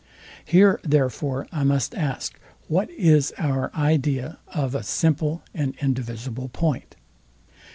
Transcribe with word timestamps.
Here 0.43 0.79
therefore 0.83 1.45
I 1.51 1.63
must 1.63 1.93
ask, 1.93 2.39
What 2.67 2.89
is 2.89 3.35
our 3.37 3.69
idea 3.75 4.39
of 4.47 4.73
a 4.73 4.81
simple 4.81 5.43
and 5.53 5.75
indivisible 5.79 6.49
point? 6.49 6.95